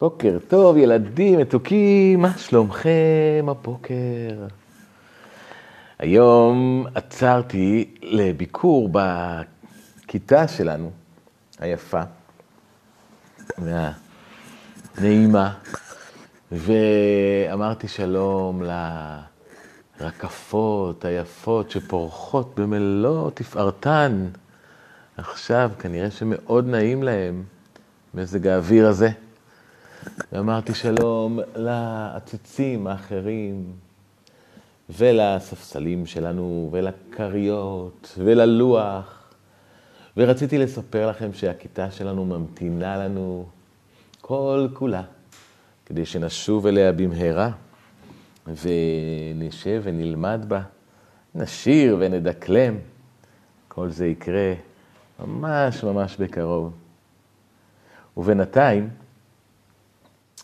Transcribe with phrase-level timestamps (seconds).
[0.00, 4.46] בוקר טוב, ילדים מתוקים, מה שלומכם הבוקר?
[5.98, 10.90] היום עצרתי לביקור בכיתה שלנו,
[11.58, 12.02] היפה
[14.98, 15.54] והנעימה,
[16.52, 18.62] ואמרתי שלום
[20.00, 24.26] לרקפות היפות שפורחות במלוא תפארתן.
[25.16, 27.42] עכשיו כנראה שמאוד נעים להם
[28.14, 29.10] מזג האוויר הזה.
[30.32, 33.72] ואמרתי שלום לעציצים האחרים,
[34.90, 39.32] ולספסלים שלנו, ולכריות, וללוח.
[40.16, 43.46] ורציתי לספר לכם שהכיתה שלנו ממתינה לנו
[44.20, 45.02] כל כולה,
[45.86, 47.50] כדי שנשוב אליה במהרה,
[48.46, 50.60] ונשב ונלמד בה,
[51.34, 52.74] נשיר ונדקלם.
[53.68, 54.52] כל זה יקרה
[55.26, 56.72] ממש ממש בקרוב.
[58.16, 58.88] ובינתיים,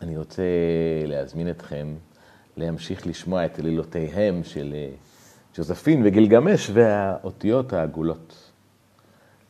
[0.00, 0.42] אני רוצה
[1.06, 1.94] להזמין אתכם
[2.56, 4.90] להמשיך לשמוע את עלילותיהם של אה,
[5.56, 8.50] ג'וזפין וגילגמש והאותיות העגולות.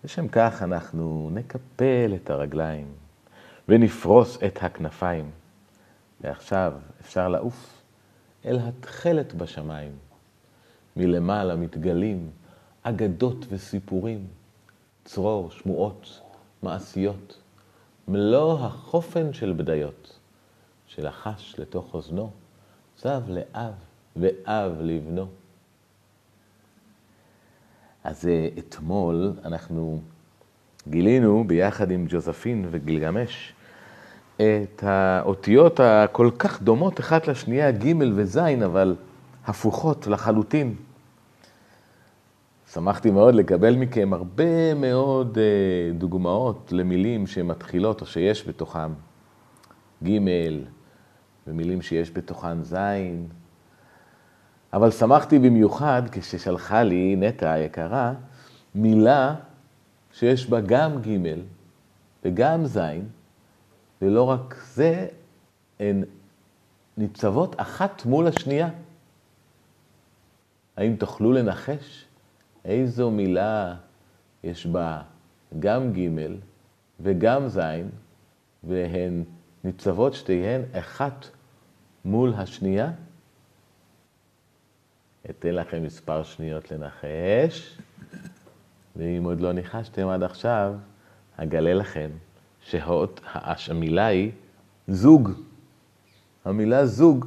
[0.04, 2.86] לשם כך אנחנו נקפל את הרגליים
[3.68, 5.30] ונפרוס את הכנפיים.
[6.20, 7.82] ועכשיו אפשר לעוף
[8.44, 9.92] אל התכלת בשמיים.
[10.96, 12.30] מלמעלה מתגלים
[12.82, 14.26] אגדות וסיפורים,
[15.04, 16.20] צרור, שמועות,
[16.62, 17.38] מעשיות,
[18.08, 20.15] מלוא החופן של בדיות.
[20.86, 22.30] שלחש לתוך אוזנו,
[22.96, 23.72] צב לאב
[24.16, 25.26] ואב לבנו.
[28.04, 30.00] אז אה, אתמול אנחנו
[30.88, 33.52] גילינו ביחד עם ג'וזפין וגילגמש
[34.36, 38.96] את האותיות הכל כך דומות אחת לשנייה, ג' וז', אבל
[39.46, 40.74] הפוכות לחלוטין.
[42.72, 48.92] שמחתי מאוד לקבל מכם הרבה מאוד אה, דוגמאות למילים שמתחילות או שיש בתוכם
[50.04, 50.18] ג',
[51.46, 53.26] ומילים שיש בתוכן זין.
[54.72, 58.14] אבל שמחתי במיוחד כששלחה לי נטע היקרה
[58.74, 59.34] מילה
[60.12, 61.34] שיש בה גם ג'
[62.24, 63.08] וגם זין,
[64.02, 65.06] ולא רק זה,
[65.80, 66.04] הן
[66.96, 68.68] ניצבות אחת מול השנייה.
[70.76, 72.04] האם תוכלו לנחש
[72.64, 73.74] איזו מילה
[74.44, 75.02] יש בה
[75.58, 76.08] גם ג'
[77.00, 77.90] וגם זין,
[78.64, 79.22] והן
[79.64, 81.26] ניצבות שתיהן אחת
[82.06, 82.90] מול השנייה.
[85.30, 87.78] אתן לכם מספר שניות לנחש,
[88.96, 90.74] ואם עוד לא ניחשתם עד עכשיו,
[91.36, 92.10] אגלה לכם
[92.60, 93.20] שהאות,
[93.70, 94.32] המילה היא
[94.88, 95.30] זוג.
[96.44, 97.26] המילה זוג,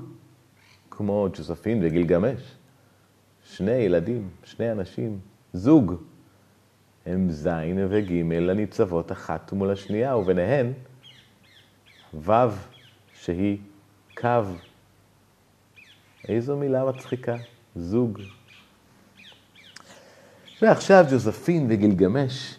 [0.89, 2.55] כמו ג'וספין וגילגמש.
[3.43, 5.19] שני ילדים, שני אנשים,
[5.53, 5.93] זוג.
[7.05, 8.11] הם זין וג'
[8.49, 10.73] הניצבות אחת מול השנייה, וביניהן
[12.13, 12.31] ו'
[13.13, 13.57] שהיא
[14.17, 14.68] קו.
[16.27, 17.37] איזו מילה מצחיקה,
[17.75, 18.19] זוג.
[20.61, 22.55] ועכשיו ג'וזפין וגילגמש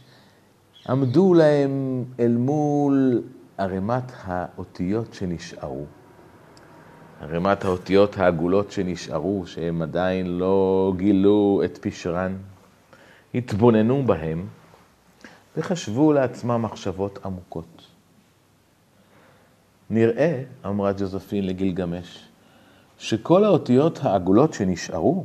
[0.89, 3.23] עמדו להם אל מול
[3.59, 5.85] ערימת האותיות שנשארו.
[7.21, 12.37] ערימת האותיות העגולות שנשארו, שהם עדיין לא גילו את פשרן,
[13.35, 14.47] התבוננו בהם
[15.57, 17.87] וחשבו לעצמם מחשבות עמוקות.
[19.91, 22.30] נראה, אמרה ג'וזפין לגילגמש,
[23.01, 25.25] שכל האותיות העגולות שנשארו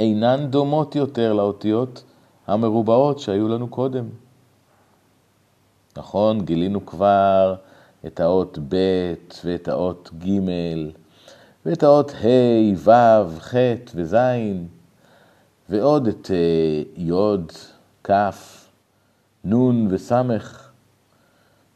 [0.00, 2.04] אינן דומות יותר לאותיות
[2.46, 4.08] המרובעות שהיו לנו קודם.
[5.96, 7.54] נכון, גילינו כבר
[8.06, 9.14] את האות ב'
[9.44, 10.40] ואת האות ג'
[11.66, 13.54] ואת האות ה', ו', ח'
[13.94, 14.16] וז',
[15.68, 17.12] ועוד את אה, י',
[18.04, 18.12] כ',
[19.44, 20.12] נ' וס',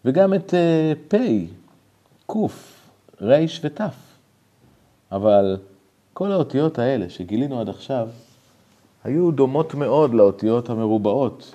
[0.05, 1.17] וגם את אה, פ',
[2.33, 2.37] ק',
[3.23, 4.12] ר' ות'.
[5.13, 5.57] אבל
[6.13, 8.09] כל האותיות האלה שגילינו עד עכשיו,
[9.05, 11.55] היו דומות מאוד לאותיות המרובעות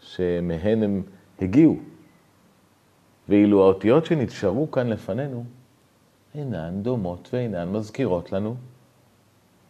[0.00, 1.02] שמהן הם
[1.40, 1.76] הגיעו.
[3.28, 5.44] ואילו האותיות שנשארו כאן לפנינו
[6.34, 8.54] אינן דומות ואינן מזכירות לנו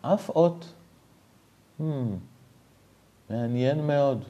[0.03, 0.73] אף אות.
[1.81, 1.83] Hmm,
[3.31, 4.25] מעניין מאוד.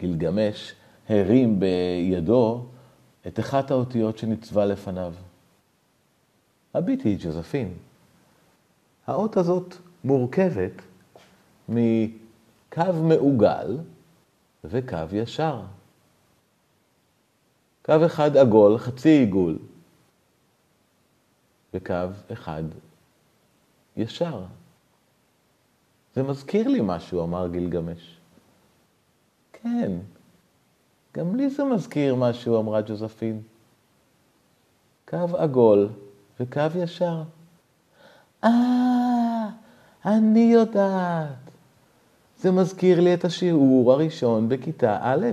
[0.00, 0.74] גילגמש
[1.08, 2.64] הרים בידו
[3.26, 5.14] את אחת האותיות שניצבה לפניו.
[6.74, 7.74] הביטי, ג'וזפין.
[9.06, 9.74] האות הזאת
[10.04, 10.72] מורכבת
[11.68, 13.78] מקו מעוגל
[14.64, 15.62] וקו ישר.
[17.84, 19.58] קו אחד עגול, חצי עיגול,
[21.74, 21.94] וקו
[22.32, 22.62] אחד
[23.96, 24.44] ישר.
[26.14, 28.18] זה מזכיר לי משהו, אמר גילגמש.
[29.52, 29.92] כן,
[31.16, 33.42] גם לי זה מזכיר משהו, אמרה ג'וזפין.
[35.08, 35.88] קו עגול
[36.40, 37.22] וקו ישר.
[38.44, 39.48] אה,
[40.06, 41.28] אני יודעת.
[42.38, 45.26] זה מזכיר לי את השיעור הראשון בכיתה א'.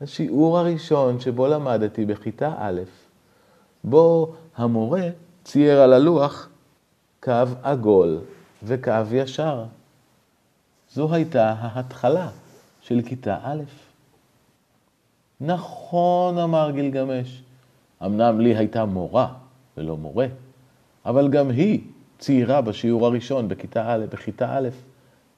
[0.00, 2.80] השיעור הראשון שבו למדתי בכיתה א',
[3.84, 5.08] בו המורה
[5.44, 6.48] צייר על הלוח
[7.22, 8.20] קו עגול
[8.62, 9.64] וקו ישר.
[10.92, 12.28] זו הייתה ההתחלה
[12.80, 13.62] של כיתה א'.
[15.40, 17.42] נכון, אמר גילגמש.
[18.04, 19.32] אמנם לי הייתה מורה
[19.76, 20.26] ולא מורה,
[21.04, 21.80] אבל גם היא
[22.18, 24.68] ציירה בשיעור הראשון בכיתה א', בכיתה א',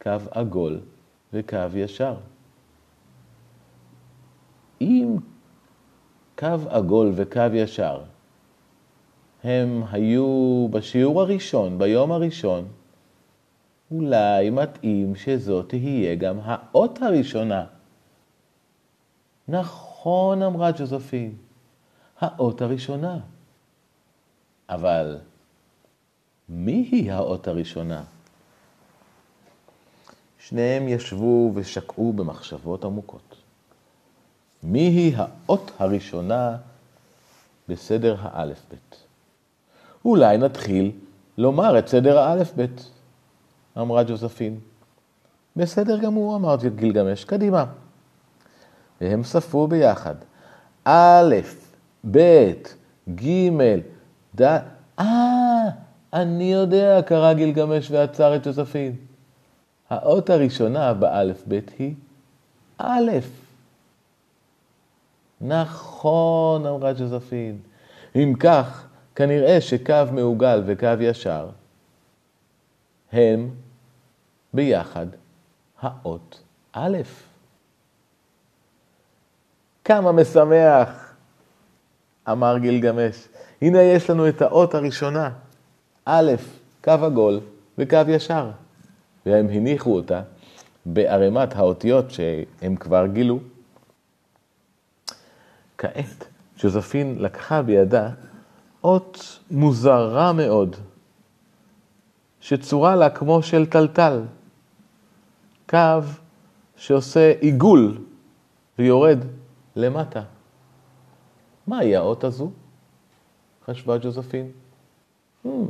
[0.03, 0.81] קו עגול
[1.33, 2.15] וקו ישר.
[4.81, 5.17] אם
[6.39, 8.03] קו עגול וקו ישר
[9.45, 12.69] הם היו בשיעור הראשון, ביום הראשון,
[13.91, 17.65] אולי מתאים שזאת תהיה גם האות הראשונה.
[19.49, 21.35] נכון, אמרה ג'וזפין,
[22.21, 23.19] האות הראשונה.
[24.69, 25.19] אבל
[26.49, 28.03] מי היא האות הראשונה?
[30.39, 33.37] שניהם ישבו ושקעו במחשבות עמוקות.
[34.63, 36.57] מי היא האות הראשונה
[37.69, 38.97] בסדר האלף-בית?
[40.05, 40.93] אולי נתחיל
[41.39, 42.91] לומר את סדר האלף-בית,
[43.79, 44.61] אמרה ג'וזפין.
[45.57, 47.65] בסדר גמור, אמרתי את גילגמש, קדימה.
[49.01, 50.15] והם ספרו ביחד.
[50.85, 51.35] א',
[52.11, 52.53] ב',
[53.15, 53.51] ג',
[54.41, 54.59] ד',
[54.99, 55.69] אה,
[56.13, 58.97] אני יודע, קרא גילגמש ועצר את ג'וזפין.
[59.91, 61.95] האות הראשונה באלף בית היא
[62.79, 63.11] א'.
[65.41, 67.59] נכון, אמרה ג'וזפין.
[68.17, 71.49] אם כך, כנראה שקו מעוגל וקו ישר
[73.13, 73.51] הם
[74.55, 75.07] ביחד
[75.81, 76.41] האות
[76.73, 76.99] א'.
[79.85, 81.15] כמה משמח,
[82.29, 83.29] אמר גילגמש.
[83.63, 85.31] הנה יש לנו את האות הראשונה,
[86.05, 86.33] א',
[86.85, 87.41] קו עגול
[87.79, 88.51] וקו ישר.
[89.27, 90.23] והם הניחו אותה
[90.87, 93.41] בערימת האותיות שהם כבר גילו.
[95.79, 96.25] כעת,
[96.59, 98.11] ג'וזפין לקחה בידה
[98.85, 100.77] אות מוזרה מאוד,
[102.41, 104.23] שצורה לה כמו של טלטל,
[105.69, 106.01] קו
[106.77, 107.99] שעושה עיגול
[108.79, 109.19] ויורד
[109.77, 110.23] למטה.
[111.67, 112.51] מהי האות הזו?
[113.67, 114.51] חשבה ג'וזפין.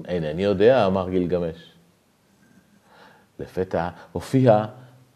[0.08, 1.72] אינני יודע, אמר גילגמש.
[3.38, 4.66] לפתע הופיעה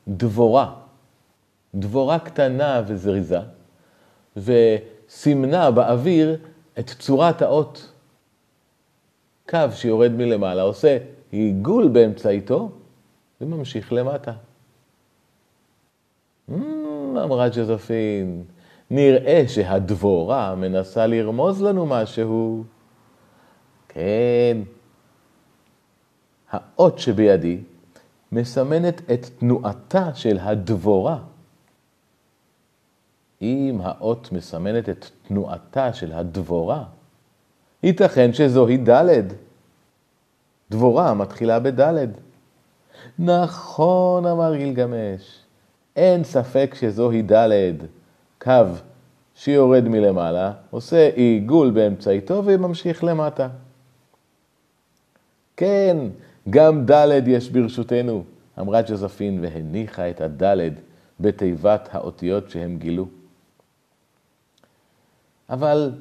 [0.08, 0.74] דבורה,
[1.74, 3.40] דבורה קטנה וזריזה,
[4.36, 6.36] וסימנה באוויר
[6.78, 7.92] את צורת האות.
[9.48, 10.98] קו שיורד מלמעלה, עושה
[11.30, 12.70] עיגול באמצעיתו
[13.40, 14.32] וממשיך למטה.
[16.50, 16.54] Mm,
[17.24, 18.44] אמרה ג'וזפין,
[18.90, 22.64] נראה שהדבורה מנסה לרמוז לנו משהו.
[23.88, 24.58] כן,
[26.50, 27.58] האות שבידי
[28.32, 31.18] מסמנת את תנועתה של הדבורה.
[33.42, 36.84] אם האות מסמנת את תנועתה של הדבורה,
[37.82, 39.22] ייתכן שזוהי ד'.
[40.70, 42.06] דבורה מתחילה בד'.
[43.18, 45.40] נכון, אמר גילגמש,
[45.96, 47.74] אין ספק שזוהי ד',
[48.46, 48.52] קו
[49.34, 53.48] שיורד מלמעלה, עושה עיגול באמצעיתו וממשיך למטה.
[55.56, 55.96] כן,
[56.50, 58.24] גם ד' יש ברשותנו,
[58.58, 60.74] אמרה ג'וזפין והניחה את הד'
[61.20, 63.08] בתיבת האותיות שהם גילו.
[65.50, 65.92] אבל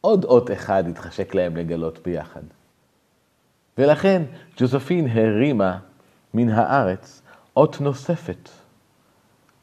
[0.00, 2.42] עוד אות אחד התחשק להם לגלות ביחד.
[3.78, 4.22] ולכן
[4.56, 5.78] ג'וזפין הרימה
[6.34, 7.22] מן הארץ
[7.56, 8.48] אות נוספת.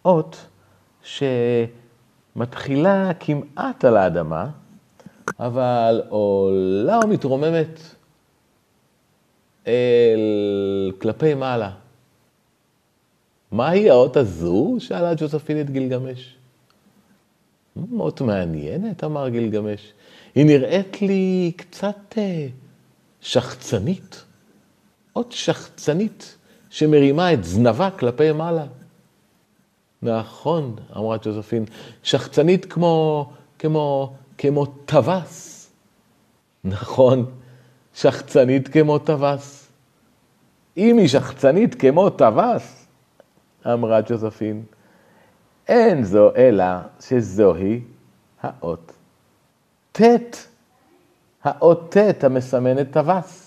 [0.05, 0.45] אות
[1.03, 4.49] שמתחילה כמעט על האדמה,
[5.39, 7.79] אבל עולה ומתרוממת
[9.67, 11.71] אל כלפי מעלה.
[13.51, 14.75] מהי האות הזו?
[14.79, 16.35] שאלה ג'וזפין את גילגמש.
[17.75, 19.93] מאוד מעניינת, אמר גילגמש.
[20.35, 22.47] היא נראית לי קצת אה,
[23.21, 24.23] שחצנית.
[25.15, 26.37] אות שחצנית
[26.69, 28.65] שמרימה את זנבה כלפי מעלה.
[30.03, 31.65] נכון, אמרה ג'וזפין,
[32.03, 33.29] שחצנית כמו,
[33.59, 35.71] כמו, כמו טווס.
[36.63, 37.25] נכון,
[37.93, 39.71] שחצנית כמו טווס.
[40.77, 42.87] אם היא שחצנית כמו טווס,
[43.65, 44.63] אמרה ג'וזפין,
[45.67, 46.65] אין זו אלא
[46.99, 47.81] שזוהי
[48.41, 48.91] האות
[49.91, 50.01] ט',
[51.43, 53.43] האות ט' המסמנת טווס.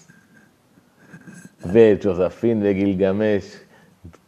[1.66, 3.44] וג'וזפין וגילגמש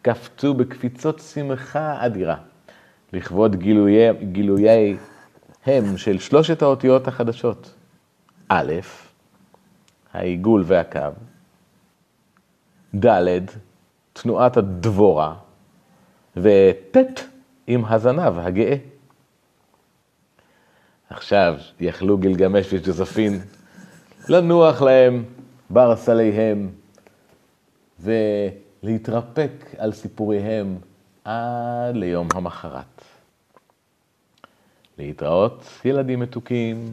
[0.03, 2.37] קפצו בקפיצות שמחה אדירה.
[3.13, 4.97] לכבוד גילויי, גילויי
[5.67, 7.75] הם של שלושת האותיות החדשות.
[8.49, 8.73] א',
[10.13, 11.01] העיגול והקו,
[13.05, 13.45] ד',
[14.13, 15.35] תנועת הדבורה,
[16.37, 16.97] וט'
[17.67, 18.77] עם הזנב הגאה.
[21.11, 23.41] עכשיו יכלו גילגמש וג'וזפין
[24.29, 25.25] לנוח להם
[25.71, 26.71] בארסליהם
[28.83, 30.77] ולהתרפק על סיפוריהם
[31.25, 33.03] עד ליום המחרת.
[34.99, 36.93] להתראות, ילדים מתוקים.